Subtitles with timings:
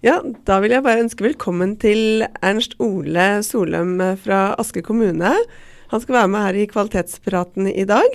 [0.00, 0.14] Ja,
[0.48, 5.32] da vil jeg bare ønske velkommen til Ernst Ole Soløm fra Aske kommune.
[5.90, 8.14] Han skal være med her i Kvalitetspraten i dag.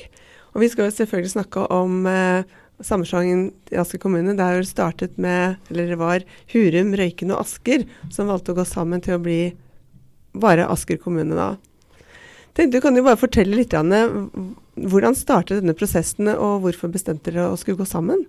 [0.56, 2.48] Og vi skal selvfølgelig snakke om eh,
[2.82, 4.34] sammenslåingen i Asker kommune.
[4.34, 6.26] Det er jo startet med, eller det var
[6.56, 9.40] Hurum, Røyken og Asker som valgte å gå sammen til å bli
[10.34, 11.52] bare Asker kommune da.
[12.58, 14.08] Tenkte, du kan jo bare fortelle litt, Anne,
[14.74, 18.26] hvordan startet denne prosessen, og hvorfor bestemte dere å skulle gå sammen?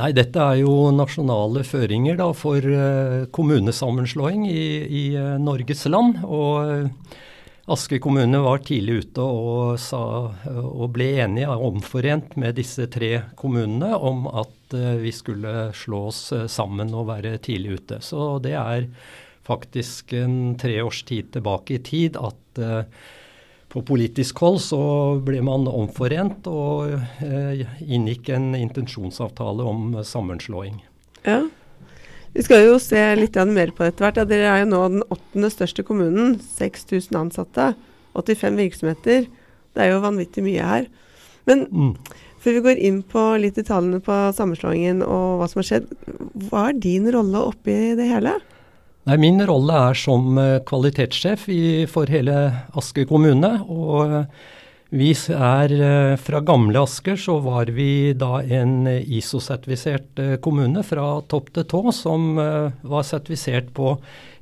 [0.00, 6.22] Nei, dette er jo nasjonale føringer da, for uh, kommunesammenslåing i, i uh, Norges land.
[6.24, 7.18] Og uh,
[7.72, 10.00] Aske kommune var tidlig ute og, sa,
[10.50, 16.90] og ble enige, omforent med disse tre kommunene, om at vi skulle slå oss sammen
[16.96, 18.00] og være tidlig ute.
[18.02, 18.88] Så det er
[19.46, 22.64] faktisk en tre års tid tilbake i tid at
[23.72, 24.82] på politisk hold så
[25.24, 26.92] ble man omforent og
[27.24, 30.76] eh, inngikk en intensjonsavtale om sammenslåing.
[31.24, 31.40] Ja.
[32.32, 34.20] Vi skal jo se litt mer på etter hvert.
[34.20, 36.38] Ja, dere er jo nå den åttende største kommunen.
[36.56, 37.72] 6000 ansatte.
[38.16, 39.26] 85 virksomheter.
[39.72, 40.86] Det er jo vanvittig mye her.
[41.48, 41.92] Men mm.
[42.40, 45.92] før vi går inn på litt detaljene på sammenslåingen og hva som har skjedd,
[46.48, 48.36] hva er din rolle oppi det hele?
[49.02, 52.36] Nei, Min rolle er som eh, kvalitetssjef i, for hele
[52.78, 53.56] Asker kommune.
[53.66, 54.50] og eh,
[54.92, 61.50] vi er eh, Fra gamle Asker så var vi da en ISO-sertifisert kommune fra topp
[61.50, 63.96] til tå, som var sertifisert på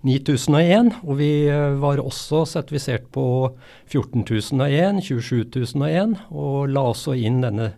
[0.05, 0.93] 9001.
[1.07, 1.33] Og vi
[1.81, 3.55] var også sertifisert på
[3.89, 7.73] 14001, 27001, og la også inn denne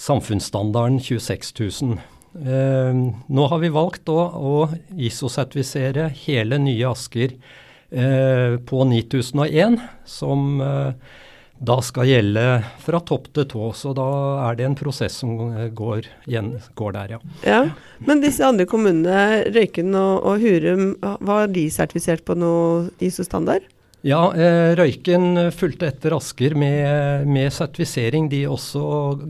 [0.00, 1.98] samfunnsstandarden 26000.
[2.34, 4.56] Eh, nå har vi valgt å, å
[4.94, 9.78] ISO-sertifisere hele nye Asker eh, på 9001,
[10.08, 11.14] som eh,
[11.58, 12.44] da skal gjelde
[12.84, 13.70] fra topp til tå.
[13.74, 14.08] Så da
[14.48, 15.34] er det en prosess som
[15.74, 17.22] går, går der, ja.
[17.48, 17.62] ja.
[18.06, 23.66] Men disse andre kommunene, Røyken og, og Hurum, var de sertifisert på noe ISO-standard?
[24.06, 28.82] Ja, eh, Røyken fulgte etter Asker med, med, sertifisering, de også,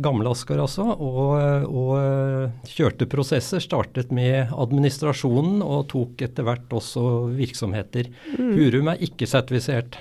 [0.05, 0.84] gamle Asker altså.
[0.93, 1.31] Og,
[1.65, 3.62] og, eh, kjørte prosesser.
[3.65, 7.03] Startet med administrasjonen og tok etter hvert også
[7.39, 8.11] virksomheter.
[8.37, 8.53] Mm.
[8.59, 9.97] Hurum er ikke sertifisert.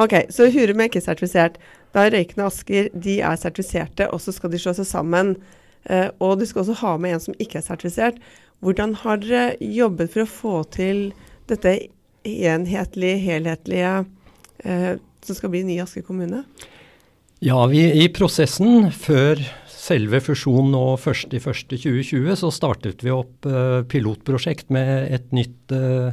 [0.00, 1.56] Ok, så Hurum er ikke sertifisert.
[1.94, 5.32] Da er Røyken og Asker de er sertifiserte, og så skal de slå seg sammen.
[5.88, 8.20] Eh, og du skal også ha med en som ikke er sertifisert.
[8.60, 11.02] Hvordan har dere jobbet for å få til
[11.48, 11.78] dette
[12.24, 13.94] enhetlige, helhetlige
[14.64, 14.92] eh,
[15.24, 16.44] som skal bli ny Asker kommune?
[17.40, 24.68] Ja, vi, i prosessen før selve fusjonen nå 1.1.2020 så startet vi opp eh, pilotprosjekt
[24.74, 26.12] med et nytt eh,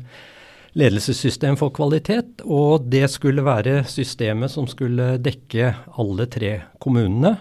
[0.77, 2.45] ledelsessystem for kvalitet.
[2.45, 6.53] Og det skulle være systemet som skulle dekke alle tre
[6.83, 7.35] kommunene.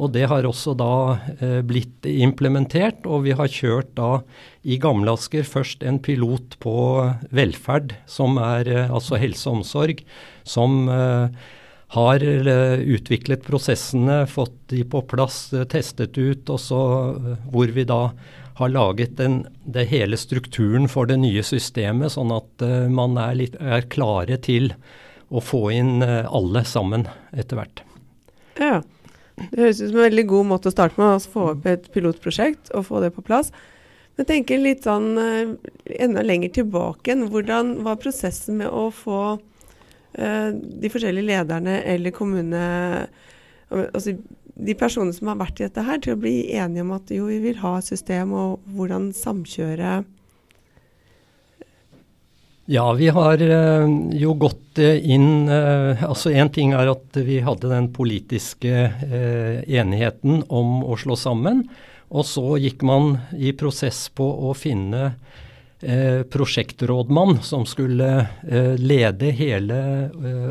[0.00, 0.92] Og det har også da
[1.36, 4.22] eh, blitt implementert, og vi har kjørt da
[4.64, 6.74] i Gamle Asker først en pilot på
[7.36, 10.00] velferd, som er eh, altså helse og omsorg,
[10.48, 11.48] som eh,
[11.90, 16.82] har utviklet prosessene, fått de på plass, testet ut, og så
[17.50, 18.12] hvor vi da
[18.60, 22.62] har laget den, det hele strukturen for det nye systemet, sånn at
[22.94, 24.70] man er, litt, er klare til
[25.34, 27.82] å få inn alle sammen etter hvert.
[28.62, 28.78] Ja.
[29.50, 31.86] Det høres ut som en veldig god måte å starte med, å få opp et
[31.94, 33.52] pilotprosjekt og få det på plass.
[34.18, 35.54] Men tenker litt sånn uh,
[35.96, 42.14] enda lenger tilbake enn hvordan var prosessen med å få uh, de forskjellige lederne eller
[42.16, 43.08] kommunene
[43.70, 44.16] altså
[44.60, 47.28] de personene som har vært i dette her, til å bli enige om at jo,
[47.30, 50.00] vi vil ha et system, og hvordan samkjøre
[52.70, 57.40] ja, vi har uh, jo gått uh, inn uh, Altså én ting er at vi
[57.42, 58.92] hadde den politiske
[59.66, 61.64] enigheten om å slå sammen.
[62.10, 65.14] Og så gikk man i prosess på å finne
[65.80, 68.08] prosjektrådmann som skulle
[68.76, 69.78] lede hele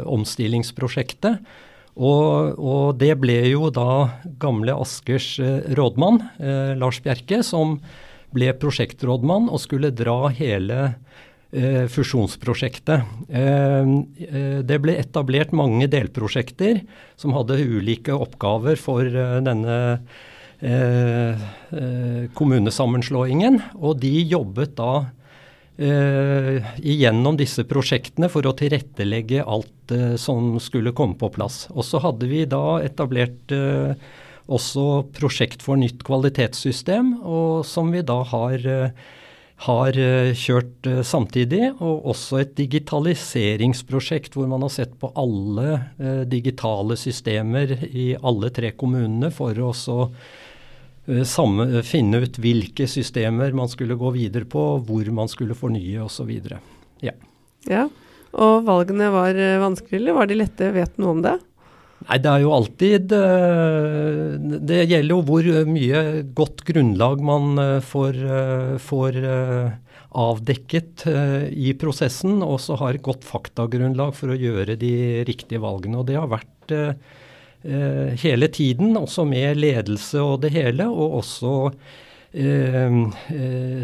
[0.10, 1.44] omstillingsprosjektet.
[2.00, 4.10] Og, og, det ble jo da
[4.42, 5.36] gamle Askers
[5.78, 6.24] rådmann,
[6.82, 7.78] Lars Bjerke, som
[8.36, 11.20] ble prosjektrådmann og skulle dra hele eh,
[11.90, 13.02] fusjonsprosjektet.
[13.30, 13.94] Eh,
[14.30, 16.84] eh, det ble etablert mange delprosjekter
[17.18, 19.78] som hadde ulike oppgaver for eh, denne
[20.62, 23.62] eh, eh, kommunesammenslåingen.
[23.82, 24.94] Og de jobbet da
[25.80, 31.66] eh, igjennom disse prosjektene for å tilrettelegge alt eh, som skulle komme på plass.
[31.74, 33.96] Og så hadde vi da etablert eh,
[34.50, 34.86] også
[35.18, 39.18] prosjekt for nytt kvalitetssystem, og som vi da har, eh,
[39.66, 41.74] har eh, kjørt eh, samtidig.
[41.84, 48.52] Og også et digitaliseringsprosjekt hvor man har sett på alle eh, digitale systemer i alle
[48.56, 49.74] tre kommunene for å
[51.10, 56.30] finne ut hvilke systemer man skulle gå videre på, hvor man skulle fornye osv.
[57.02, 57.16] Ja.
[57.66, 57.88] Ja.
[58.30, 59.34] Og valgene var
[59.64, 60.68] vanskelige, eller var de lette?
[60.76, 61.34] Vet noe om det?
[62.08, 64.36] Nei, det er jo alltid eh,
[64.70, 66.04] Det gjelder jo hvor mye
[66.38, 69.74] godt grunnlag man eh, får, eh, får eh,
[70.24, 74.94] avdekket eh, i prosessen, og så har godt faktagrunnlag for å gjøre de
[75.28, 76.00] riktige valgene.
[76.00, 76.94] Og det har vært eh,
[77.68, 82.08] eh, hele tiden, også med ledelse og det hele, og også eh, eh,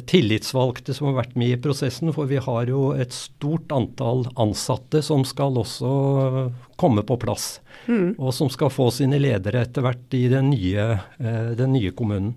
[0.05, 5.01] tillitsvalgte som har vært med i prosessen, for vi har jo et stort antall ansatte
[5.05, 8.15] som skal også komme på plass, Mm.
[8.17, 12.33] og som skal få sine ledere etter hvert i den nye, eh, den nye kommunen.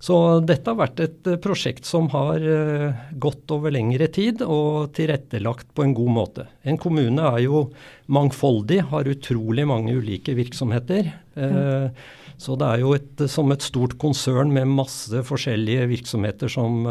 [0.00, 0.16] Så
[0.48, 5.74] dette har vært et eh, prosjekt som har eh, gått over lengre tid og tilrettelagt
[5.76, 6.46] på en god måte.
[6.64, 7.66] En kommune er jo
[8.08, 11.12] mangfoldig, har utrolig mange ulike virksomheter.
[11.36, 12.08] Eh,
[12.40, 16.86] Så det er jo et, som et stort konsern med masse forskjellige virksomheter som,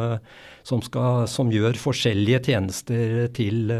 [0.61, 3.73] som, skal, som gjør forskjellige tjenester til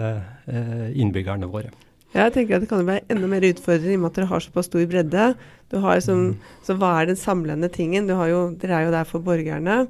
[0.49, 1.69] innbyggerne våre.
[2.15, 4.41] Jeg tenker at Det kan være enda mer utfordrende i og med at dere har
[4.41, 5.25] såpass stor bredde.
[5.69, 6.33] Du har som,
[6.65, 8.07] så Hva er den samlende tingen?
[8.09, 9.87] Du har jo, dere er jo der for borgerne.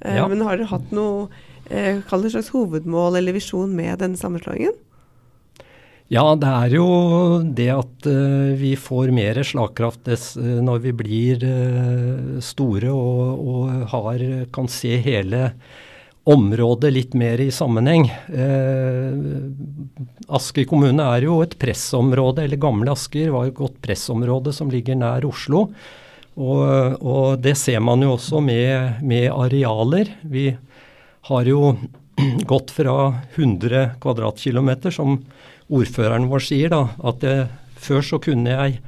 [0.00, 0.28] Eh, Ja.
[0.28, 1.28] Men har dere hatt noe
[1.70, 4.74] eh, kall det slags hovedmål eller visjon med denne sammenslåingen?
[6.12, 6.88] Ja, det er jo
[7.56, 13.40] det at uh, vi får mer slagkraft dess, uh, når vi blir uh, store og,
[13.40, 15.48] og har, kan se hele
[16.24, 18.06] området litt mer i sammenheng.
[18.32, 19.12] Eh,
[20.32, 24.72] Asker kommune er jo et pressområde, eller gamle Asker var jo et godt pressområde som
[24.72, 25.66] ligger nær Oslo.
[26.34, 26.62] Og,
[26.98, 30.14] og det ser man jo også med, med arealer.
[30.22, 30.48] Vi
[31.28, 31.74] har jo
[32.52, 32.96] gått fra
[33.36, 35.20] 100 kvadratkilometer, som
[35.72, 37.36] ordføreren vår sier, da, at det,
[37.84, 38.78] før så kunne jeg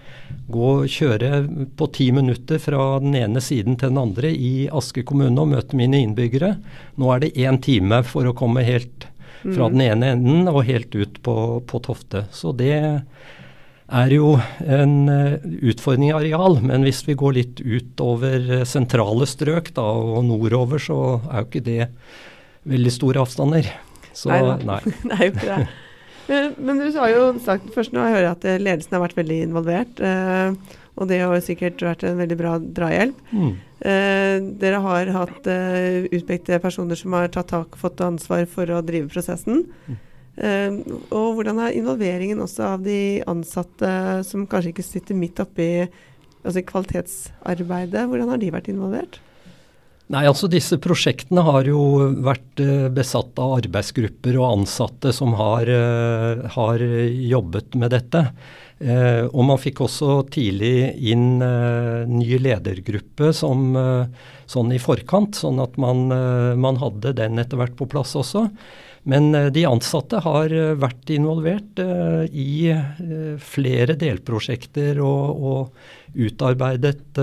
[0.51, 1.43] gå og kjøre
[1.79, 5.79] på ti minutter fra den ene siden til den andre i Asker kommune og møte
[5.79, 6.55] mine innbyggere.
[7.01, 9.09] Nå er det én time for å komme helt
[9.43, 12.25] fra den ene enden og helt ut på, på Tofte.
[12.35, 12.77] Så det
[13.87, 14.33] er jo
[14.67, 15.37] en eh,
[15.71, 20.83] utfordring i areal, men hvis vi går litt utover eh, sentrale strøk da, og nordover,
[20.83, 21.01] så
[21.31, 21.91] er jo ikke det
[22.67, 23.71] veldig store avstander.
[24.17, 24.81] Så nei.
[25.07, 25.67] det er jo ikke det.
[26.27, 29.19] Men, men du har jo sagt først nå jeg hører at eh, ledelsen har vært
[29.19, 30.03] veldig involvert.
[30.03, 33.19] Eh, og det har sikkert vært en veldig bra drahjelp.
[33.37, 33.53] Mm.
[33.85, 38.81] Eh, dere har hatt eh, utpekte personer som har tatt tak, fått ansvar for å
[38.85, 39.67] drive prosessen.
[40.37, 40.81] Eh,
[41.13, 43.93] og hvordan er involveringen også av de ansatte
[44.29, 45.71] som kanskje ikke sitter midt oppi
[46.47, 48.07] altså kvalitetsarbeidet?
[48.09, 49.21] Hvordan har de vært involvert?
[50.07, 51.81] Nei, altså disse prosjektene har jo
[52.23, 56.85] vært eh, besatt av arbeidsgrupper og ansatte som har, eh, har
[57.33, 58.23] jobbet med dette.
[58.79, 63.73] Eh, og man fikk også tidlig inn ny ledergruppe som,
[64.47, 66.07] sånn i forkant, sånn at man,
[66.61, 68.45] man hadde den etter hvert på plass også.
[69.11, 71.79] Men de ansatte har vært involvert
[72.35, 72.75] i
[73.39, 77.23] flere delprosjekter og, og utarbeidet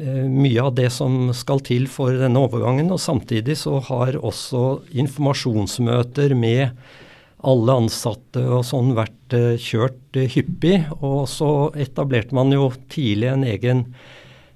[0.00, 2.88] mye av det som skal til for denne overgangen.
[2.94, 6.72] Og samtidig så har også informasjonsmøter med
[7.42, 10.78] alle ansatte og sånn vært eh, kjørt eh, hyppig.
[11.02, 13.86] Og så etablerte man jo tidlig en egen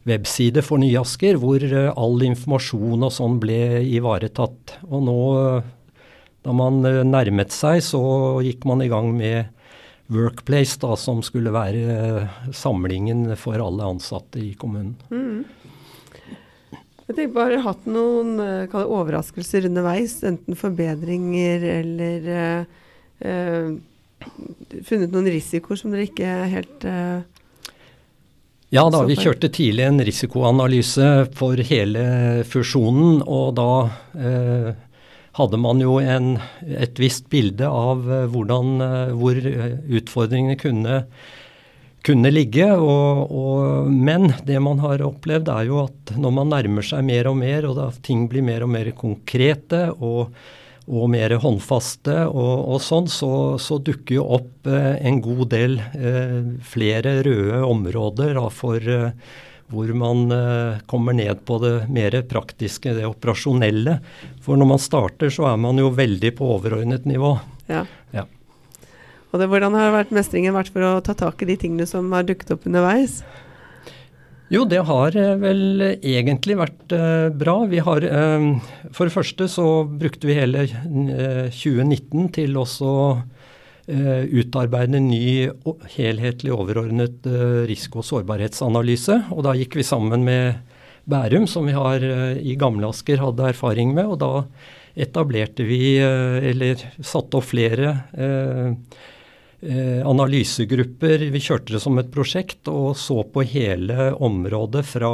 [0.06, 4.78] webside for Nye Asker, hvor eh, all informasjon og sånn ble ivaretatt.
[4.86, 6.06] Og nå, eh,
[6.46, 8.02] da man eh, nærmet seg, så
[8.46, 9.52] gikk man i gang med
[10.12, 14.94] Workplace, da, som skulle være eh, samlingen for alle ansatte i kommunen.
[15.10, 15.44] Mm.
[17.06, 20.18] Jeg tenker bare, Har dere hatt noen eh, overraskelser underveis?
[20.26, 22.28] Enten forbedringer eller
[23.22, 23.70] uh,
[24.86, 27.24] funnet noen risikoer som dere ikke helt uh
[28.74, 32.02] Ja da, vi kjørte tidlig en risikoanalyse for hele
[32.50, 33.68] fusjonen, og da
[34.18, 34.72] eh,
[35.36, 41.00] hadde man jo en, et visst bilde av eh, hvordan, eh, hvor eh, utfordringene kunne,
[42.06, 42.68] kunne ligge.
[42.72, 47.28] Og, og, men det man har opplevd er jo at når man nærmer seg mer
[47.32, 50.32] og mer, og da ting blir mer og mer konkrete og,
[50.86, 55.76] og mer håndfaste og, og sånn, så, så dukker jo opp en god del
[56.64, 58.94] flere røde områder da, for,
[59.72, 63.98] hvor man eh, kommer ned på det mer praktiske, det operasjonelle.
[64.44, 67.34] For når man starter, så er man jo veldig på overordnet nivå.
[67.70, 67.82] Ja.
[68.14, 68.26] Ja.
[69.32, 72.12] Og det, hvordan har vært mestringen vært for å ta tak i de tingene som
[72.14, 73.20] har dukket opp underveis?
[74.52, 77.56] Jo, det har eh, vel egentlig vært eh, bra.
[77.66, 78.44] Vi har eh,
[78.94, 83.35] For det første så brukte vi hele eh, 2019 til også eh,
[83.86, 85.50] utarbeide en ny
[85.94, 89.20] helhetlig overordnet eh, risiko- og sårbarhetsanalyse.
[89.30, 90.56] Og da gikk vi sammen med
[91.06, 94.10] Bærum, som vi har eh, i Gamle Asker hadde erfaring med.
[94.10, 94.32] Og da
[94.98, 98.72] etablerte vi, eh, eller satte opp flere eh,
[99.62, 101.28] eh, analysegrupper.
[101.30, 105.12] Vi kjørte det som et prosjekt og så på hele området fra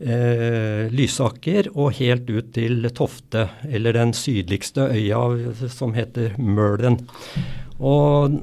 [0.00, 5.24] eh, Lysaker og helt ut til Tofte, eller den sydligste øya
[5.72, 7.00] som heter Mølen.
[7.80, 8.36] Og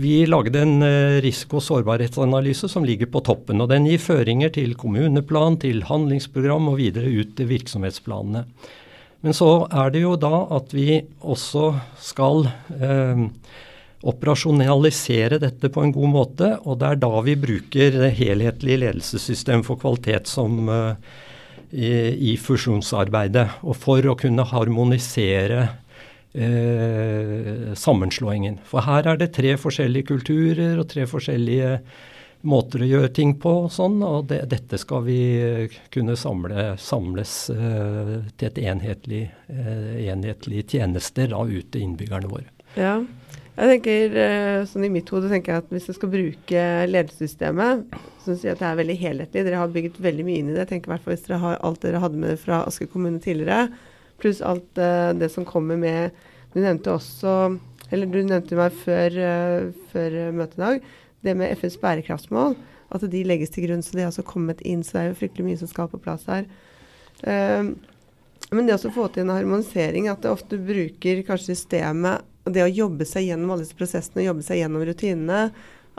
[0.00, 3.60] vi lagde en eh, risiko- og sårbarhetsanalyse som ligger på toppen.
[3.62, 8.44] og Den gir føringer til kommuneplan, til handlingsprogram og videre ut til virksomhetsplanene.
[9.20, 12.48] Men så er det jo da at vi også skal
[12.80, 13.26] eh,
[14.00, 19.62] operasjonalisere dette på en god måte, og det er da vi bruker det helhetlige ledelsessystem
[19.66, 20.94] for kvalitet som eh,
[21.70, 21.92] i,
[22.32, 23.46] i fusjonsarbeidet.
[23.62, 25.68] Og for å kunne harmonisere
[26.34, 28.60] eh, sammenslåingen.
[28.68, 31.78] For her er det tre forskjellige kulturer og tre forskjellige
[32.40, 36.72] måter å gjøre ting på og sånn, og det, dette skal vi eh, kunne samle,
[36.80, 42.48] samles eh, til et enhetlig, eh, enhetlig tjenester da ut til innbyggerne våre.
[42.78, 43.00] Ja.
[43.60, 47.96] Jeg tenker, eh, sånn I mitt hode tenker jeg at hvis jeg skal bruke ledelsessystemet,
[48.24, 49.44] så sier at det er veldig helhetlig.
[49.44, 50.62] Dere har bygget veldig mye inn i det.
[50.62, 53.20] Jeg tenker i hvert fall Hvis dere har alt dere hadde med fra Asker kommune
[53.20, 53.68] tidligere,
[54.20, 56.16] pluss alt eh, det som kommer med
[56.54, 57.34] Du nevnte også
[57.90, 60.90] Eller du nevnte meg før, eh, før møtet i dag,
[61.26, 62.54] det med FNs bærekraftsmål.
[62.90, 63.82] At de legges til grunn.
[63.82, 64.84] Så de har også kommet inn.
[64.86, 66.46] Så det er jo fryktelig mye som skal på plass her.
[67.26, 67.72] Eh,
[68.50, 72.70] men det å få til en harmonisering, at det ofte bruker kanskje systemet det å
[72.70, 75.42] jobbe seg gjennom alle disse prosessene, jobbe seg gjennom rutinene,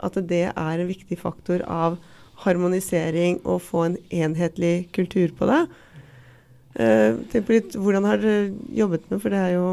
[0.02, 2.00] at det er en viktig faktor av
[2.42, 5.62] harmonisering og få en enhetlig kultur på det.
[6.74, 9.66] Eh, tenk på litt, Hvordan har dere jobbet med, for det er jo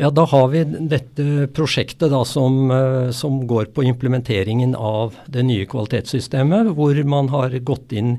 [0.00, 5.42] Ja, da har vi dette prosjektet da som, eh, som går på implementeringen av det
[5.42, 8.16] nye kvalitetssystemet, hvor man har gått inn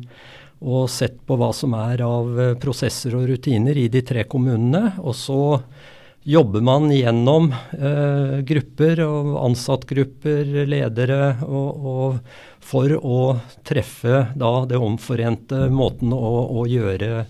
[0.64, 4.94] og sett på hva som er av eh, prosesser og rutiner i de tre kommunene.
[5.04, 5.42] Og så
[6.24, 13.24] jobber man gjennom eh, grupper og ansattgrupper, ledere, og, og for å
[13.68, 17.26] treffe da det omforente måten å, å gjøre,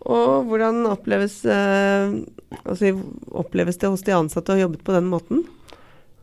[0.09, 2.13] Og hvordan oppleves, eh,
[2.65, 2.95] altså,
[3.29, 5.43] oppleves det hos de ansatte å ha jobbet på den måten?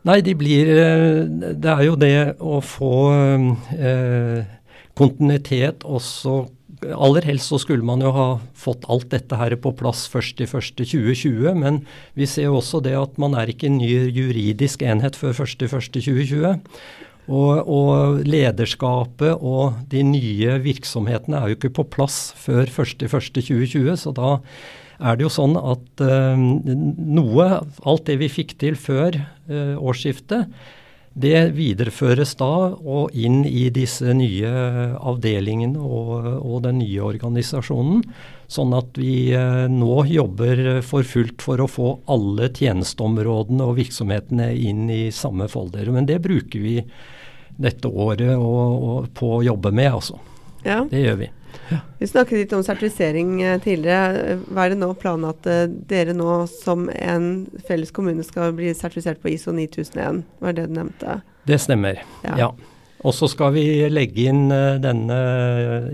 [0.05, 1.25] Nei, de blir eh,
[1.57, 2.95] Det er jo det å få
[3.75, 4.45] eh,
[4.97, 6.45] kontinuitet også
[6.84, 8.27] Aller helst så skulle man jo ha
[8.58, 11.82] fått alt dette her på plass først i 1.1.2020, men
[12.17, 16.55] vi ser jo også det at man er ikke en ny juridisk enhet før 1.1.2020.
[17.25, 24.13] Og, og lederskapet og de nye virksomhetene er jo ikke på plass før 1.1.2020, så
[24.13, 24.36] da
[25.00, 26.44] er det jo sånn at øh,
[27.17, 27.48] noe,
[27.84, 30.51] alt det vi fikk til før øh, årsskiftet,
[31.15, 34.50] det videreføres da og inn i disse nye
[35.00, 38.03] avdelingene og, og den nye organisasjonen.
[38.51, 44.51] Sånn at vi eh, nå jobber for fullt for å få alle tjenesteområdene og virksomhetene
[44.60, 45.88] inn i samme folder.
[45.95, 46.77] Men det bruker vi
[47.55, 50.19] dette året og, og på å jobbe med, altså.
[50.67, 50.81] Ja.
[50.91, 51.31] Det gjør vi.
[51.97, 54.38] Vi snakket litt om sertifisering eh, tidligere.
[54.50, 58.74] Hva er det nå planen at eh, dere nå som en felles kommune skal bli
[58.75, 60.24] sertifisert på ISO 9001?
[60.39, 61.19] Hva er det du nevnte?
[61.47, 62.01] Det stemmer.
[62.27, 62.35] Ja.
[62.45, 62.50] Ja.
[63.05, 65.19] Og så skal vi legge inn eh, denne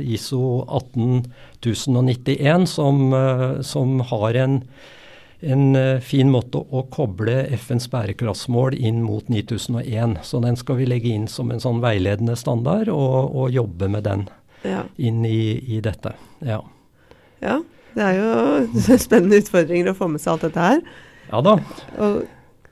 [0.02, 3.14] ISO 18091, som,
[3.68, 4.62] som har en,
[5.42, 5.66] en
[6.02, 10.22] fin måte å koble FNs bærekraftsmål inn mot 9001.
[10.26, 14.08] Så den skal vi legge inn som en sånn veiledende standard, og, og jobbe med
[14.10, 14.30] den
[14.68, 14.84] Ja.
[14.98, 16.14] inn i, i dette.
[16.46, 16.62] Ja.
[17.42, 17.58] ja.
[17.96, 20.86] Det er jo spennende utfordringer å få med seg alt dette her.
[21.32, 21.58] ja da,
[21.98, 22.22] Og,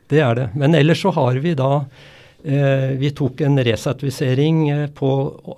[0.09, 0.47] det er det.
[0.57, 1.73] Men ellers så har vi da
[2.43, 5.09] Eh, vi tok en resertifisering eh, på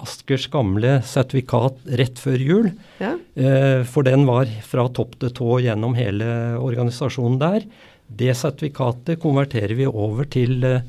[0.02, 2.72] Askers gamle sertifikat rett før jul.
[2.98, 3.14] ja.
[3.36, 7.68] Eh, for den var fra topp til tå gjennom hele organisasjonen der.
[8.08, 10.82] Det sertifikatet konverterer vi over til eh,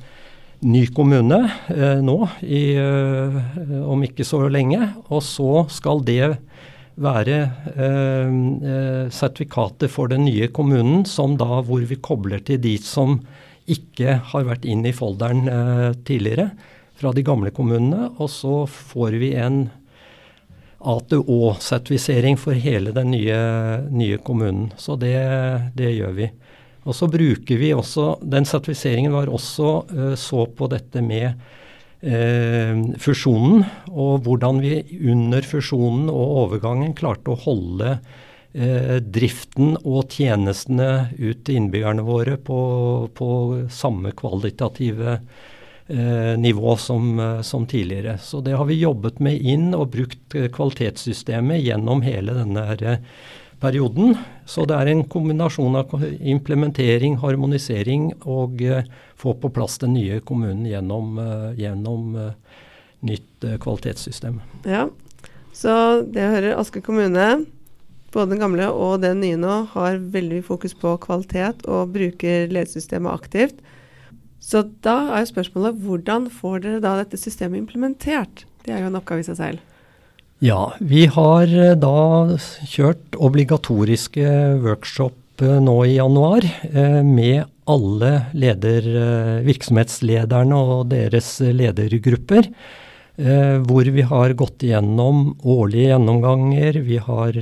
[0.63, 1.39] ny kommune
[1.75, 3.39] eh, nå i, eh,
[3.83, 4.81] om ikke så lenge.
[5.11, 6.37] Og så skal det
[7.03, 7.39] være
[7.73, 13.21] eh, eh, sertifikater for den nye kommunen som da hvor vi kobler til de som
[13.71, 16.51] ikke har vært inn i folderen eh, tidligere
[16.99, 18.13] fra de gamle kommunene.
[18.19, 19.65] Og så får vi en
[20.83, 23.39] ATÅ-sertifisering for hele den nye,
[23.91, 24.73] nye kommunen.
[24.77, 25.15] Så det,
[25.79, 26.29] det, gjør vi.
[26.83, 31.31] Og så bruker vi også Den sertifiseringen var også uh, så på dette med
[32.03, 34.81] uh, fusjonen, og hvordan vi
[35.13, 42.39] under fusjonen og overgangen klarte å holde uh, driften og tjenestene ut til innbyggerne våre
[42.43, 42.61] på,
[43.15, 43.33] på
[43.71, 45.21] samme kvalitative
[45.87, 48.19] Eh, nivå som, eh, som, tidligere.
[48.19, 52.97] Så det har vi jobbet med inn og brukt eh, kvalitetssystemet gjennom hele denne
[53.63, 54.17] perioden.
[54.45, 58.61] Så det er en kombinasjon av implementering, harmonisering og
[59.23, 61.17] få på plass den nye kommunen gjennom,
[61.57, 62.19] gjennom
[63.07, 64.43] nytt kvalitetssystem.
[64.67, 64.89] Ja,
[65.55, 67.45] så det hører Asker kommune,
[68.13, 73.13] både den gamle og den nye nå, har veldig fokus på kvalitet og bruker ledesystemet
[73.13, 73.63] aktivt.
[74.43, 78.45] Så da er spørsmålet hvordan får dere da dette systemet implementert?
[78.67, 79.63] Det er jo en oppgave i seg selv.
[80.43, 82.35] Ja, vi har eh, da
[82.67, 84.27] kjørt obligatoriske
[84.65, 88.89] workshop eh, nå i januar eh, med alle leder,
[89.47, 92.49] virksomhetslederne og deres ledergrupper.
[93.69, 96.79] Hvor vi har gått igjennom årlige gjennomganger.
[96.83, 97.39] Vi har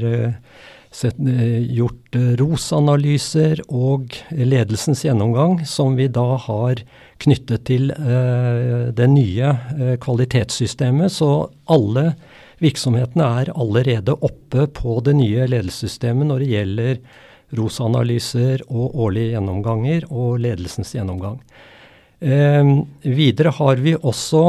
[0.93, 6.83] sett, gjort ROS-analyser og ledelsens gjennomgang, som vi da har
[7.25, 7.89] knyttet til
[8.99, 9.55] det nye
[10.05, 11.17] kvalitetssystemet.
[11.17, 11.31] Så
[11.65, 12.11] alle
[12.61, 17.03] virksomhetene er allerede oppe på det nye ledelsessystemet når det gjelder
[17.59, 21.41] ROS-analyser og årlige gjennomganger og ledelsens gjennomgang.
[22.21, 24.45] Eh, videre har vi også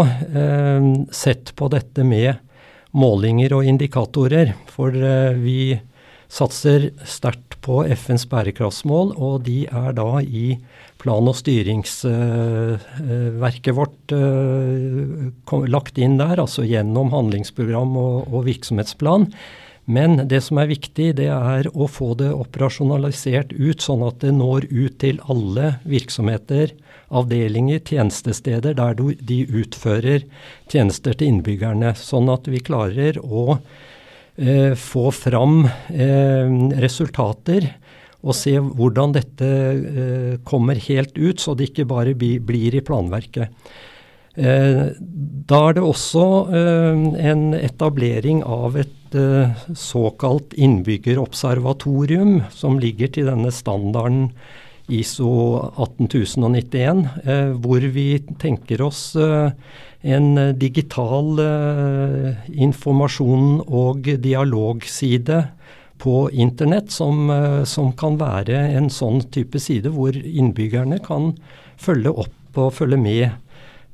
[1.15, 2.35] sett på dette med
[2.91, 4.53] målinger og indikatorer.
[4.69, 4.93] For
[5.39, 5.79] vi
[6.31, 10.57] satser sterkt på FNs bærekraftsmål, og de er da i
[11.01, 15.29] plan- og styringsverket vårt uh,
[15.67, 19.31] lagt inn der, altså gjennom handlingsprogram og, og, virksomhetsplan.
[19.91, 24.31] Men det som er viktig, det er å få det operasjonalisert ut, sånn at det
[24.37, 26.67] når ut til alle virksomheter,
[27.11, 30.21] avdelinger, tjenestesteder der de utfører
[30.71, 31.95] tjenester til innbyggerne.
[31.97, 33.61] Sånn at vi klarer å eh,
[34.79, 36.47] få fram eh,
[36.81, 37.67] resultater
[38.21, 43.49] og se hvordan dette eh, kommer helt ut, så det ikke bare blir i planverket.
[44.39, 44.83] Eh,
[45.49, 53.27] da er det også eh, en etablering av et eh, såkalt innbyggerobservatorium, som ligger til
[53.27, 54.29] denne standarden
[54.91, 55.31] ISO
[55.79, 57.05] 18091,
[57.63, 58.07] hvor vi
[58.41, 59.15] tenker oss
[60.01, 65.43] en eh, digital uh, informasjon- og dialogside
[66.01, 67.29] på internett som,
[67.69, 71.35] som, kan være en sånn type side hvor innbyggerne kan
[71.77, 73.27] følge opp og følge med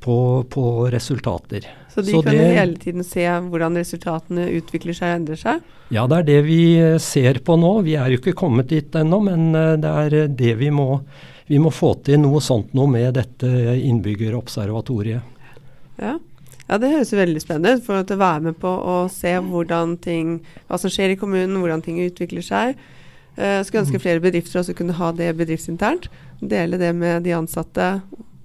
[0.08, 0.17] på,
[0.50, 1.67] på resultater.
[1.91, 5.72] Så de Så kan det, hele tiden se hvordan resultatene utvikler seg og endrer seg?
[5.91, 6.62] Ja, det er det vi
[7.04, 7.80] ser på nå.
[7.88, 9.50] Vi er jo ikke kommet dit ennå, men
[9.84, 11.02] det er det vi må
[11.48, 13.48] vi må få til noe sånt noe med dette
[13.80, 15.36] innbyggerobservatoriet.
[15.98, 16.17] Ja.
[16.67, 16.78] ja.
[16.78, 17.86] det høres veldig spennende ut.
[17.86, 21.84] For å være med på å se hvordan ting, hva som skjer i kommunen, hvordan
[21.86, 22.76] ting utvikler seg.
[23.38, 24.04] Jeg skulle ønske mm.
[24.04, 26.10] flere bedrifter også kunne ha det bedriftsinternt.
[26.41, 27.89] Dele det med de ansatte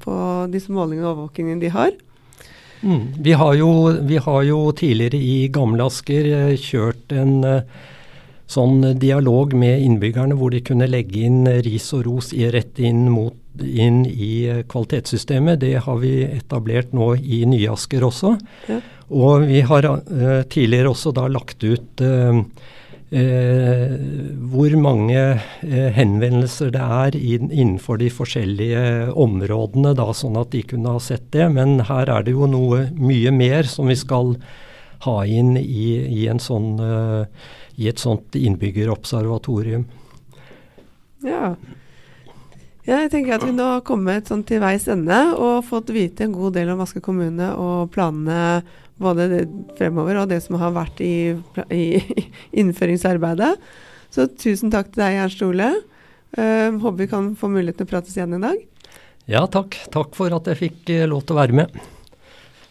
[0.03, 0.17] på
[0.53, 1.95] disse målingene og overvåkingen de har.
[2.83, 3.05] Mm.
[3.23, 3.71] Vi, har jo,
[4.03, 7.91] vi, har jo, tidligere i Gamle Asker uh, kjørt en uh,
[8.51, 13.07] sånn dialog med innbyggerne hvor de kunne legge inn ris og ros i, rett inn
[13.13, 15.61] mot inn i eh, kvalitetssystemet.
[15.61, 18.37] Det har vi etablert nå i Nye-Asker også.
[18.71, 18.81] Ja.
[19.13, 22.39] Og vi har uh, tidligere også da lagt ut uh,
[23.13, 23.93] uh,
[24.53, 25.23] hvor mange
[25.63, 31.31] henvendelser det er in, innenfor de forskjellige områdene, da, sånn at de kunne ha sett
[31.37, 31.49] det.
[31.55, 34.37] Men her er det jo noe mye mer som vi skal
[35.07, 35.87] ha inn i,
[36.23, 36.77] i, sånn,
[37.75, 39.87] i et sånt innbyggerobservatorium.
[41.27, 41.55] Ja,
[42.83, 46.33] jeg tenker at vi nå har kommet sånn til veis ende og fått vite en
[46.35, 48.65] god del om Aske kommune og planene
[49.03, 49.45] både
[49.79, 51.33] fremover og det som har vært i,
[51.75, 51.85] i
[52.63, 53.55] innføringsarbeidet.
[54.13, 55.71] Så tusen takk til deg, Ernst Ole.
[56.33, 58.61] Uh, håper vi kan få mulighet til å prates igjen en dag.
[59.29, 59.77] Ja, takk.
[59.93, 61.81] Takk for at jeg fikk uh, lov til å være med.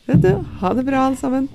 [0.07, 1.49] Vet du, ha det bra alle sammen.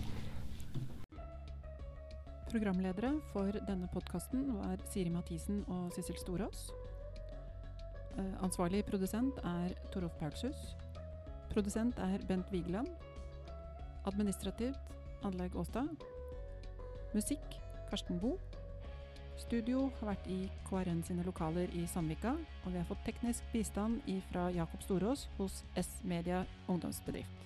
[2.50, 6.70] Programledere for denne podkasten var Siri Mathisen og Sissel Storås.
[8.16, 10.70] Eh, ansvarlig produsent er Torolf Paulshus.
[11.52, 12.88] Produsent er Bent Vigeland.
[14.06, 14.94] Administrativt
[15.26, 15.88] Anlegg Åstad.
[17.14, 17.58] Musikk
[17.90, 18.38] Karsten Boe.
[19.36, 20.38] Studio har vært i
[20.68, 22.32] KRN sine lokaler i Sandvika,
[22.64, 27.45] og vi har fått teknisk bistand fra Jakob Storås hos S-Media ungdomsbedrift.